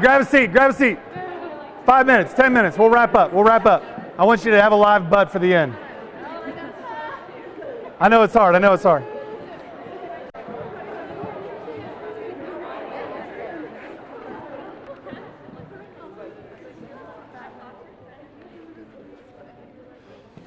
[0.00, 0.98] Grab a seat, grab a seat.
[1.86, 3.82] Five minutes, ten minutes, we'll wrap up, we'll wrap up.
[4.18, 5.76] I want you to have a live bud for the end.
[8.00, 9.04] I know it's hard, I know it's hard.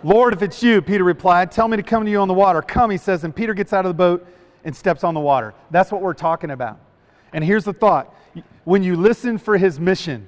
[0.03, 2.61] Lord, if it's you, Peter replied, tell me to come to you on the water.
[2.61, 4.25] Come, he says, and Peter gets out of the boat
[4.63, 5.53] and steps on the water.
[5.71, 6.79] That's what we're talking about.
[7.33, 8.13] And here's the thought
[8.63, 10.27] when you listen for his mission,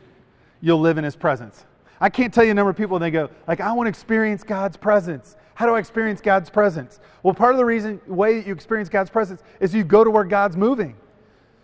[0.62, 1.66] you'll live in his presence.
[2.02, 3.90] I can't tell you a number of people, and they go, like, I want to
[3.90, 5.36] experience God's presence.
[5.54, 7.02] How do I experience God's presence?
[7.22, 10.10] Well, part of the reason, way that you experience God's presence is you go to
[10.10, 10.96] where God's moving.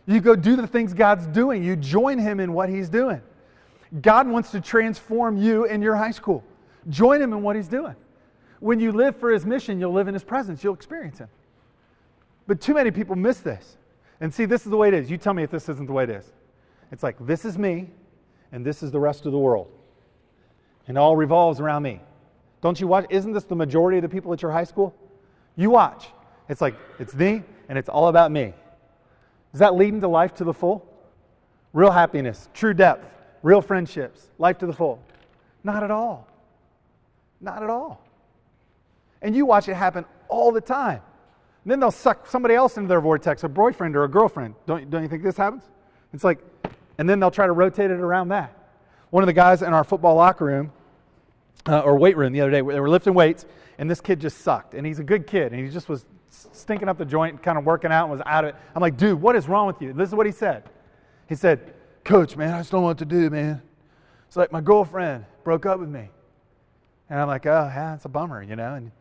[0.05, 1.63] You go do the things God's doing.
[1.63, 3.21] You join him in what he's doing.
[4.01, 6.43] God wants to transform you in your high school.
[6.89, 7.95] Join him in what he's doing.
[8.59, 10.63] When you live for his mission, you'll live in his presence.
[10.63, 11.29] You'll experience him.
[12.47, 13.77] But too many people miss this.
[14.21, 15.11] And see, this is the way it is.
[15.11, 16.31] You tell me if this isn't the way it is.
[16.91, 17.89] It's like, this is me,
[18.51, 19.67] and this is the rest of the world.
[20.87, 22.01] And all revolves around me.
[22.61, 23.05] Don't you watch?
[23.09, 24.95] Isn't this the majority of the people at your high school?
[25.55, 26.07] You watch.
[26.47, 28.53] It's like, it's me, and it's all about me.
[29.53, 30.87] Is that leading to life to the full?
[31.73, 33.05] Real happiness, true depth,
[33.41, 35.01] real friendships, life to the full?
[35.63, 36.27] Not at all.
[37.41, 38.01] Not at all.
[39.21, 41.01] And you watch it happen all the time.
[41.65, 44.53] And then they'll suck somebody else into their vortex, a boyfriend or a girlfriend.
[44.67, 45.63] Don't, don't you think this happens?
[46.13, 46.37] It's like,
[46.99, 48.55] and then they'll try to rotate it around that.
[49.09, 50.71] One of the guys in our football locker room,
[51.67, 53.47] uh, or weight room the other day, they were lifting weights,
[53.79, 54.75] and this kid just sucked.
[54.75, 57.65] And he's a good kid, and he just was stinking up the joint, kind of
[57.65, 58.55] working out, and was out of it.
[58.75, 59.91] I'm like, dude, what is wrong with you?
[59.91, 60.69] This is what he said.
[61.27, 61.73] He said,
[62.05, 63.63] Coach, man, I just don't know what to do, man.
[64.27, 66.09] It's like my girlfriend broke up with me.
[67.09, 68.75] And I'm like, oh, yeah, it's a bummer, you know.
[68.75, 68.91] And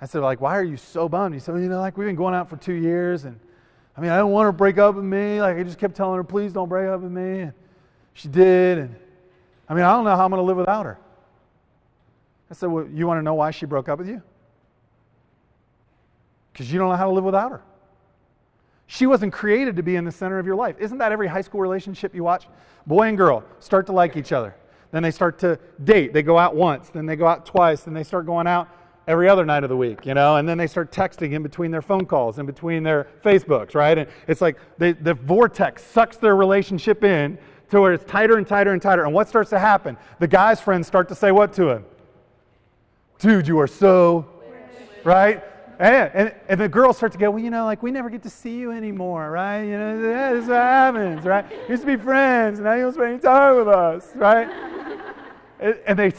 [0.00, 1.34] I said, like, why are you so bummed?
[1.34, 3.38] He said, well, you know, like we've been going out for two years, and
[3.96, 5.40] I mean, I don't want her to break up with me.
[5.40, 7.40] Like I just kept telling her, please don't break up with me.
[7.40, 7.52] And
[8.14, 8.94] she did, and
[9.68, 10.98] I mean, I don't know how I'm going to live without her.
[12.50, 14.22] I said, well, you want to know why she broke up with you?
[16.52, 17.62] Because you don't know how to live without her.
[18.86, 20.76] She wasn't created to be in the center of your life.
[20.78, 22.48] Isn't that every high school relationship you watch?
[22.86, 24.54] Boy and girl start to like each other.
[24.90, 26.14] Then they start to date.
[26.14, 28.68] They go out once, then they go out twice, then they start going out
[29.08, 31.70] every other night of the week, you know, and then they start texting in between
[31.70, 33.96] their phone calls, in between their Facebooks, right?
[33.96, 37.38] And it's like they, the vortex sucks their relationship in
[37.70, 39.04] to where it's tighter and tighter and tighter.
[39.04, 39.96] And what starts to happen?
[40.18, 41.86] The guy's friends start to say what to him?
[43.18, 44.26] Dude, you are so,
[45.04, 45.42] right?
[45.78, 48.22] And, and, and, the girls start to go, well, you know, like we never get
[48.24, 49.62] to see you anymore, right?
[49.62, 51.48] You know, yeah, this is what happens, right?
[51.48, 54.48] We used to be friends, and now you don't spend any time with us, right?
[55.60, 56.12] and, and they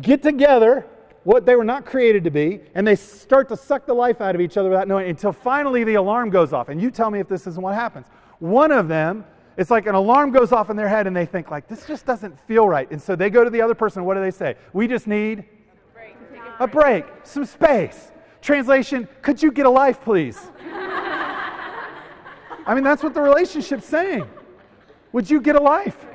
[0.00, 0.86] get together
[1.26, 4.36] what they were not created to be, and they start to suck the life out
[4.36, 6.68] of each other without knowing until finally the alarm goes off.
[6.68, 8.06] And you tell me if this isn't what happens.
[8.38, 9.24] One of them,
[9.56, 12.06] it's like an alarm goes off in their head, and they think, like, this just
[12.06, 12.88] doesn't feel right.
[12.92, 14.54] And so they go to the other person, what do they say?
[14.72, 15.44] We just need a
[15.92, 16.16] break,
[16.60, 18.12] a break some space.
[18.40, 20.38] Translation, could you get a life, please?
[22.68, 24.28] I mean, that's what the relationship's saying.
[25.10, 26.06] Would you get a life?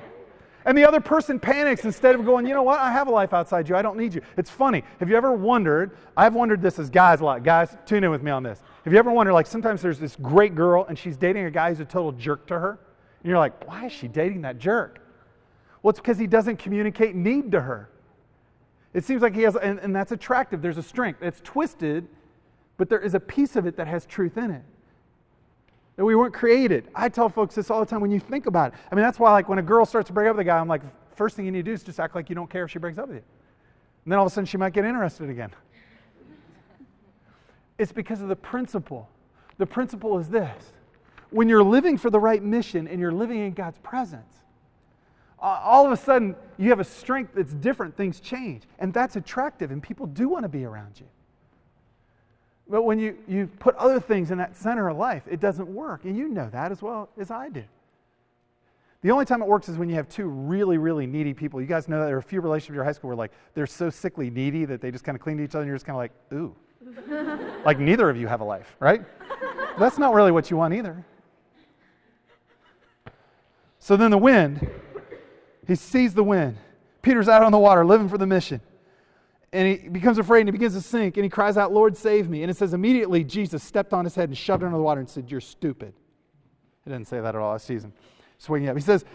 [0.66, 3.34] And the other person panics instead of going, you know what, I have a life
[3.34, 3.76] outside you.
[3.76, 4.22] I don't need you.
[4.38, 4.84] It's funny.
[5.00, 5.98] Have you ever wondered?
[6.16, 7.44] I've wondered this as guys a lot.
[7.44, 8.62] Guys, tune in with me on this.
[8.84, 11.70] Have you ever wondered, like, sometimes there's this great girl and she's dating a guy
[11.70, 12.80] who's a total jerk to her?
[13.22, 15.00] And you're like, why is she dating that jerk?
[15.82, 17.90] Well, it's because he doesn't communicate need to her.
[18.94, 20.62] It seems like he has, and, and that's attractive.
[20.62, 21.24] There's a strength.
[21.24, 22.08] It's twisted,
[22.78, 24.64] but there is a piece of it that has truth in it.
[25.96, 26.88] That we weren't created.
[26.96, 28.80] I tell folks this all the time when you think about it.
[28.92, 30.58] I mean, that's why, like, when a girl starts to break up with a guy,
[30.58, 30.82] I'm like,
[31.16, 32.80] first thing you need to do is just act like you don't care if she
[32.80, 33.24] breaks up with you.
[34.06, 35.52] And then all of a sudden, she might get interested again.
[37.78, 39.10] It's because of the principle.
[39.58, 40.72] The principle is this
[41.32, 44.36] when you're living for the right mission and you're living in God's presence,
[45.40, 47.98] all of a sudden you have a strength that's different.
[47.98, 48.64] Things change.
[48.78, 51.08] And that's attractive, and people do want to be around you.
[52.72, 56.06] But when you, you put other things in that center of life, it doesn't work.
[56.06, 57.64] And you know that as well as I do.
[59.02, 61.60] The only time it works is when you have two really, really needy people.
[61.60, 63.32] You guys know that there are a few relationships in your high school where like
[63.56, 65.76] they're so sickly needy that they just kind of cling to each other and you're
[65.76, 66.56] just kind of like, ooh.
[67.66, 69.02] like neither of you have a life, right?
[69.78, 71.04] That's not really what you want either.
[73.80, 74.70] So then the wind,
[75.68, 76.56] he sees the wind.
[77.02, 78.62] Peter's out on the water living for the mission
[79.54, 82.30] and he becomes afraid and he begins to sink and he cries out, Lord, save
[82.30, 82.42] me.
[82.42, 85.00] And it says, immediately Jesus stepped on his head and shoved it under the water
[85.00, 85.94] and said, You're stupid.
[86.86, 87.54] He didn't say that at all.
[87.54, 87.94] I see him
[88.38, 88.76] swinging up.
[88.76, 89.06] He says,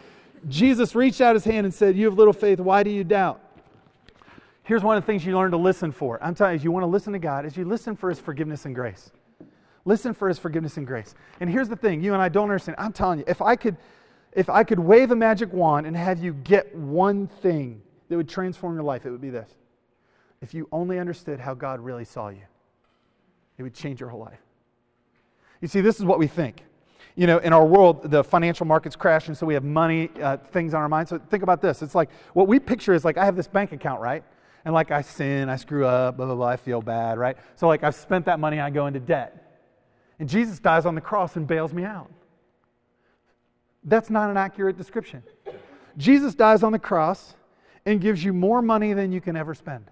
[0.48, 2.60] Jesus reached out his hand and said, You have little faith.
[2.60, 3.40] Why do you doubt?
[4.62, 6.22] Here's one of the things you learn to listen for.
[6.22, 8.64] I'm telling you, you want to listen to God, is you listen for his forgiveness
[8.64, 9.12] and grace.
[9.84, 11.14] Listen for his forgiveness and grace.
[11.38, 12.76] And here's the thing, you and I don't understand.
[12.78, 13.76] I'm telling you, if I could
[14.32, 18.28] if I could wave a magic wand and have you get one thing that would
[18.28, 19.48] transform your life, it would be this
[20.46, 22.46] if you only understood how God really saw you,
[23.58, 24.38] it would change your whole life.
[25.60, 26.62] You see, this is what we think.
[27.16, 30.36] You know, in our world, the financial markets crash, and so we have money, uh,
[30.36, 31.08] things on our mind.
[31.08, 31.82] So think about this.
[31.82, 34.22] It's like what we picture is like I have this bank account, right?
[34.64, 37.36] And like I sin, I screw up, blah, blah, blah, I feel bad, right?
[37.56, 39.60] So like I've spent that money, I go into debt.
[40.20, 42.08] And Jesus dies on the cross and bails me out.
[43.82, 45.24] That's not an accurate description.
[45.96, 47.34] Jesus dies on the cross
[47.84, 49.90] and gives you more money than you can ever spend.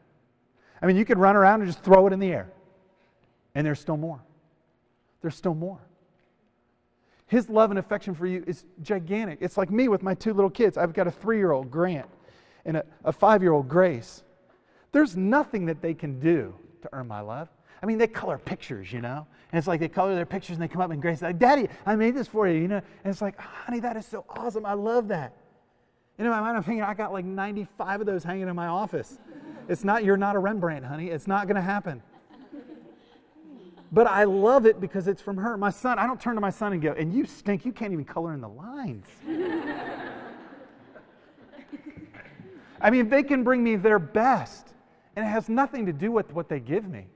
[0.85, 2.47] I mean, you could run around and just throw it in the air,
[3.55, 4.21] and there's still more.
[5.23, 5.81] There's still more.
[7.27, 9.39] His love and affection for you is gigantic.
[9.41, 10.77] It's like me with my two little kids.
[10.77, 12.07] I've got a three year old, Grant,
[12.67, 14.25] and a, a five year old, Grace.
[14.93, 17.49] There's nothing that they can do to earn my love.
[17.83, 19.27] I mean, they color pictures, you know?
[19.53, 21.71] And it's like they color their pictures and they come up and Grace like, Daddy,
[21.87, 22.83] I made this for you, you know?
[23.05, 24.67] And it's like, honey, that is so awesome.
[24.67, 25.35] I love that.
[26.19, 28.69] And in my mind, I'm thinking, I got like 95 of those hanging in my
[28.69, 29.19] office.
[29.69, 31.09] It's not, you're not a Rembrandt, honey.
[31.09, 32.03] It's not going to happen.
[33.91, 35.57] But I love it because it's from her.
[35.57, 37.65] My son, I don't turn to my son and go, and you stink.
[37.65, 39.07] You can't even color in the lines.
[42.81, 44.75] I mean, they can bring me their best,
[45.17, 47.07] and it has nothing to do with what they give me.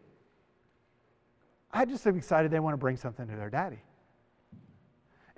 [1.73, 3.81] I just am excited they want to bring something to their daddy.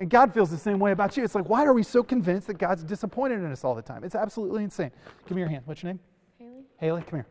[0.01, 1.23] And God feels the same way about you.
[1.23, 4.03] It's like, why are we so convinced that God's disappointed in us all the time?
[4.03, 4.91] It's absolutely insane.
[5.27, 5.63] Give me your hand.
[5.67, 6.01] What's your name?
[6.39, 7.27] Haley, Haley, come here.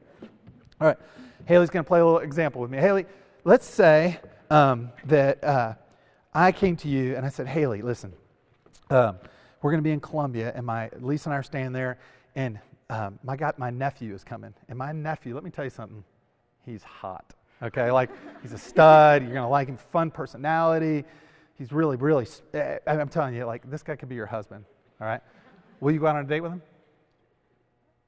[0.80, 0.98] All right.
[1.46, 2.78] Haley's going to play a little example with me.
[2.78, 3.08] Haley,
[3.44, 4.20] let's say
[4.52, 5.74] um, that uh,
[6.32, 8.14] I came to you and I said, Haley, listen,
[8.92, 9.18] um,
[9.62, 11.98] we're going to be in Columbia, and my Lisa and I are staying there,
[12.36, 15.70] and um, my got my nephew is coming, and my nephew, let me tell you
[15.70, 16.04] something,
[16.66, 17.34] he's hot.
[17.62, 18.10] Okay, like
[18.42, 19.24] he's a stud.
[19.24, 19.78] You're gonna like him.
[19.92, 21.04] Fun personality.
[21.60, 22.26] He's really, really.
[22.54, 24.64] Eh, I'm telling you, like this guy could be your husband.
[25.00, 25.22] All right.
[25.82, 26.62] Will you go out on a date with him?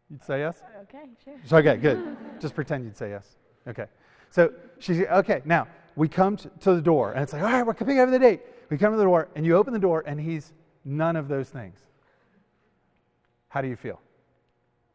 [0.10, 0.62] You'd say yes?
[0.84, 1.36] Okay, sure.
[1.46, 2.18] So, okay, good.
[2.40, 3.36] Just pretend you'd say yes.
[3.68, 3.86] Okay.
[4.30, 7.74] So she's, okay, now we come to the door, and it's like, all right, we're
[7.74, 8.42] coming over the date.
[8.70, 10.54] We come to the door, and you open the door, and he's
[10.86, 11.80] none of those things.
[13.50, 14.00] How do you feel?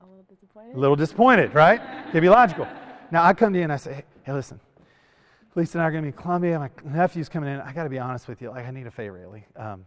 [0.00, 0.74] A little disappointed.
[0.74, 1.80] A little disappointed, right?
[2.10, 2.66] Can be logical.
[3.10, 4.58] Now I come to you and I say, hey, listen,
[5.56, 6.58] Lisa and I are going to be in Columbia.
[6.58, 7.60] My nephew's coming in.
[7.62, 8.50] I got to be honest with you.
[8.50, 9.46] Like, I need a favor, really.
[9.56, 9.86] Um,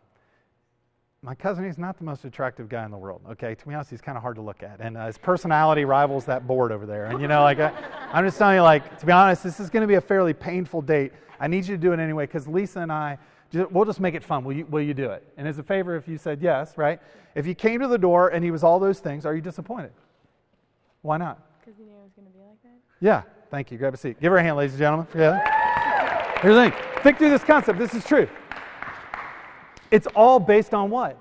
[1.21, 3.21] my cousin, he's not the most attractive guy in the world.
[3.29, 5.85] Okay, to be honest, he's kind of hard to look at, and uh, his personality
[5.85, 7.05] rivals that board over there.
[7.05, 7.71] And you know, like, I,
[8.11, 10.33] I'm just telling you, like, to be honest, this is going to be a fairly
[10.33, 11.11] painful date.
[11.39, 13.19] I need you to do it anyway because Lisa and I,
[13.53, 14.43] we'll just make it fun.
[14.43, 15.23] Will you, will you do it?
[15.37, 16.99] And as a favor, if you said yes, right?
[17.35, 19.91] If you came to the door and he was all those things, are you disappointed?
[21.03, 21.39] Why not?
[21.59, 22.79] Because you knew it was going to be like that.
[23.01, 23.21] Yeah.
[23.49, 23.77] Thank you.
[23.77, 24.19] Grab a seat.
[24.19, 25.07] Give her a hand, ladies and gentlemen.
[25.15, 26.41] Yeah.
[26.41, 27.01] Here's the thing.
[27.03, 27.79] Think through this concept.
[27.79, 28.27] This is true.
[29.91, 31.17] It's all based on what?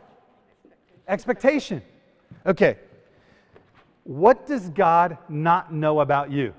[1.07, 1.83] Expectation.
[2.45, 2.77] Okay.
[4.05, 6.55] What does God not know about you?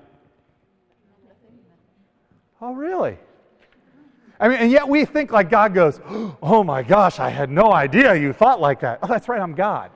[2.60, 3.16] Oh, really?
[4.38, 6.00] I mean, and yet we think like God goes,
[6.42, 8.98] Oh my gosh, I had no idea you thought like that.
[9.02, 9.90] Oh, that's right, I'm God.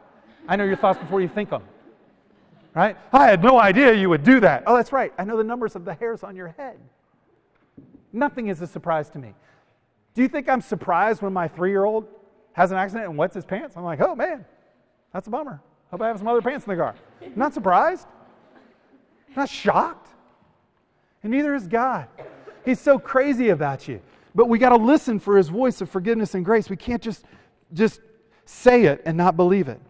[0.46, 1.62] I know your thoughts before you think them.
[2.74, 2.96] Right?
[3.12, 4.64] I had no idea you would do that.
[4.66, 5.12] Oh, that's right.
[5.16, 6.78] I know the numbers of the hairs on your head.
[8.12, 9.34] Nothing is a surprise to me.
[10.14, 12.06] Do you think I'm surprised when my three year old
[12.52, 13.76] has an accident and wets his pants?
[13.76, 14.44] I'm like, oh man,
[15.12, 15.60] that's a bummer.
[15.90, 16.94] Hope I have some other pants in the car.
[17.22, 18.06] I'm not surprised.
[19.28, 20.08] I'm not shocked.
[21.22, 22.08] And neither is God.
[22.64, 24.00] He's so crazy about you.
[24.34, 26.68] But we got to listen for his voice of forgiveness and grace.
[26.68, 27.24] We can't just,
[27.72, 28.00] just
[28.44, 29.80] say it and not believe it.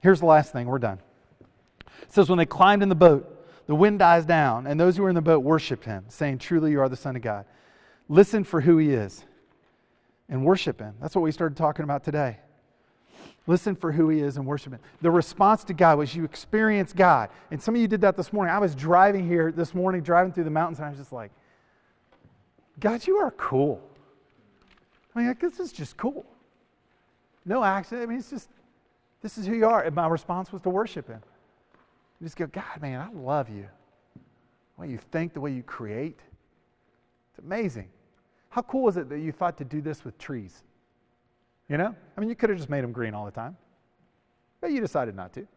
[0.00, 0.66] Here's the last thing.
[0.66, 1.00] We're done.
[2.02, 3.28] It says, When they climbed in the boat,
[3.66, 6.72] the wind dies down, and those who were in the boat worshiped him, saying, Truly,
[6.72, 7.44] you are the Son of God.
[8.08, 9.24] Listen for who he is
[10.28, 10.94] and worship him.
[11.00, 12.38] That's what we started talking about today.
[13.46, 14.80] Listen for who he is and worship him.
[15.00, 17.30] The response to God was you experience God.
[17.50, 18.54] And some of you did that this morning.
[18.54, 21.32] I was driving here this morning, driving through the mountains, and I was just like,
[22.78, 23.82] God, you are cool.
[25.14, 26.24] I mean, this is just cool.
[27.44, 28.04] No accident.
[28.04, 28.48] I mean, it's just,
[29.22, 29.82] this is who you are.
[29.82, 31.20] And my response was to worship him.
[32.22, 33.66] You just go, God, man, I love you.
[34.76, 36.20] The way you think, the way you create.
[37.30, 37.88] It's amazing.
[38.48, 40.62] How cool is it that you thought to do this with trees?
[41.68, 41.92] You know?
[42.16, 43.56] I mean, you could have just made them green all the time,
[44.60, 45.48] but you decided not to.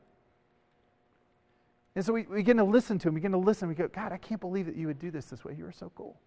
[1.95, 3.13] And so we, we begin to listen to him.
[3.13, 3.70] We begin to listen.
[3.70, 5.53] We go, God, I can't believe that you would do this this way.
[5.55, 6.18] You are so cool.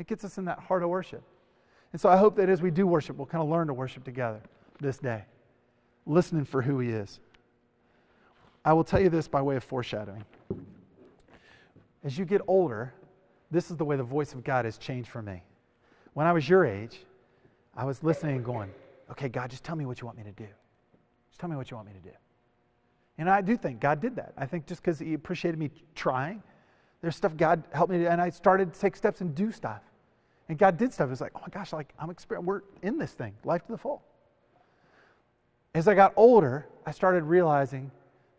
[0.00, 1.22] It gets us in that heart of worship.
[1.92, 4.02] And so I hope that as we do worship, we'll kind of learn to worship
[4.02, 4.40] together
[4.80, 5.26] this day,
[6.06, 7.20] listening for who he is.
[8.64, 10.24] I will tell you this by way of foreshadowing.
[12.04, 12.94] As you get older,
[13.50, 15.42] this is the way the voice of God has changed for me.
[16.14, 17.00] When I was your age,
[17.76, 18.70] I was listening and going,
[19.10, 20.46] okay, God, just tell me what you want me to do.
[21.28, 22.14] Just tell me what you want me to do.
[23.18, 24.32] And I do think God did that.
[24.36, 26.42] I think just because He appreciated me trying,
[27.02, 29.82] there's stuff God helped me to, and I started to take steps and do stuff.
[30.48, 31.10] And God did stuff.
[31.10, 33.78] It's like, oh my gosh, like I'm exper- we're in this thing, life to the
[33.78, 34.02] full.
[35.74, 37.90] As I got older, I started realizing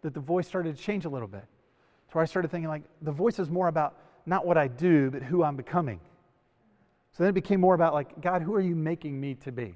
[0.02, 1.46] that the voice started to change a little bit.
[2.12, 5.24] So I started thinking like the voice is more about not what I do, but
[5.24, 6.00] who I'm becoming.
[7.12, 9.76] So then it became more about like, God, who are you making me to be?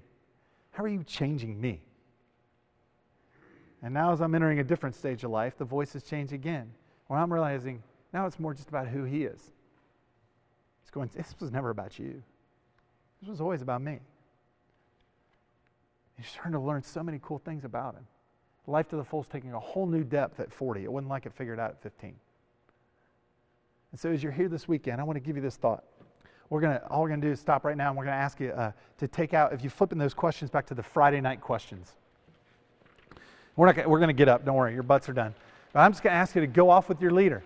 [0.71, 1.82] How are you changing me?
[3.82, 6.71] And now, as I'm entering a different stage of life, the voice has changed again.
[7.07, 9.51] Where I'm realizing now it's more just about who He is.
[10.82, 12.23] It's going, this was never about you.
[13.21, 13.99] This was always about me.
[16.17, 18.07] You're starting to learn so many cool things about Him.
[18.68, 20.84] Life to the full is taking a whole new depth at 40.
[20.84, 22.16] It wasn't like it figured out at 15.
[23.91, 25.84] And so, as you're here this weekend, I want to give you this thought.
[26.49, 28.39] We're to all we're to do is stop right now and we're going to ask
[28.39, 31.20] you uh, to take out if you flip in those questions back to the friday
[31.20, 31.93] night questions.
[33.55, 35.34] We're not gonna, we're going to get up don't worry your butts are done.
[35.74, 37.43] But i'm just going to ask you to go off with your leader.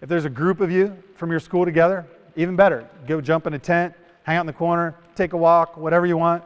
[0.00, 2.06] If there's a group of you from your school together
[2.36, 3.92] even better go jump in a tent
[4.22, 6.42] hang out in the corner take a walk whatever you want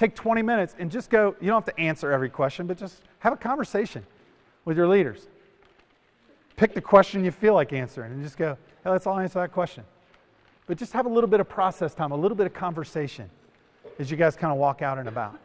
[0.00, 3.02] take 20 minutes and just go you don't have to answer every question but just
[3.18, 4.04] have a conversation
[4.64, 5.28] with your leaders
[6.56, 9.52] pick the question you feel like answering and just go hey let's all answer that
[9.52, 9.84] question
[10.70, 13.28] but just have a little bit of process time, a little bit of conversation
[13.98, 15.36] as you guys kind of walk out and about.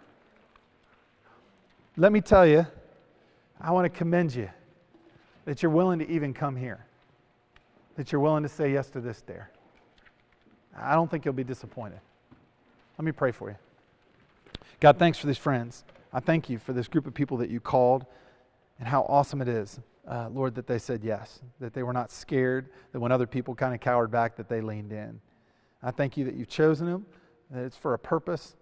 [1.97, 2.67] Let me tell you,
[3.59, 4.51] I want to commend you
[5.45, 6.85] that you're willing to even come here,
[7.95, 9.49] that you're willing to say yes to this dare.
[10.77, 12.01] I don't think you'll be disappointed.
[12.99, 13.55] Let me pray for you.
[14.79, 15.83] God, thanks for these friends.
[16.13, 18.05] I thank you for this group of people that you called
[18.79, 22.11] and how awesome it is uh, Lord, that they said yes, that they were not
[22.11, 25.19] scared, that when other people kind of cowered back, that they leaned in.
[25.81, 27.05] I thank you that you've chosen them,
[27.51, 28.55] that it's for a purpose,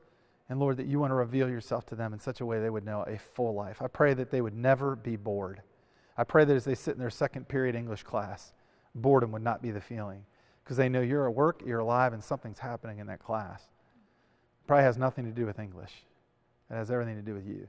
[0.49, 2.69] and Lord, that you want to reveal yourself to them in such a way they
[2.69, 3.81] would know a full life.
[3.81, 5.61] I pray that they would never be bored.
[6.17, 8.53] I pray that as they sit in their second period English class,
[8.95, 10.25] boredom would not be the feeling
[10.63, 13.63] because they know you're at work, you're alive, and something's happening in that class.
[14.67, 15.91] Probably has nothing to do with English,
[16.69, 17.67] it has everything to do with you.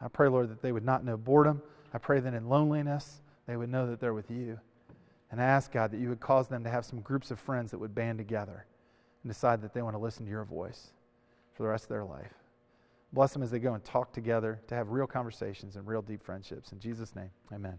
[0.00, 1.60] I pray, Lord, that they would not know boredom
[1.92, 4.58] I pray that in loneliness, they would know that they're with you.
[5.30, 7.70] And I ask, God, that you would cause them to have some groups of friends
[7.70, 8.66] that would band together
[9.22, 10.92] and decide that they want to listen to your voice
[11.54, 12.32] for the rest of their life.
[13.12, 16.22] Bless them as they go and talk together to have real conversations and real deep
[16.22, 16.72] friendships.
[16.72, 17.78] In Jesus' name, amen.